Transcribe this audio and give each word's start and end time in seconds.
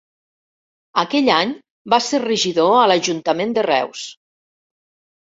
Aquell 1.01 1.27
any 1.33 1.51
va 1.93 1.99
ser 2.05 2.19
regidor 2.23 2.71
a 2.77 2.87
l'Ajuntament 2.93 3.53
de 3.59 3.65
Reus. 3.69 4.07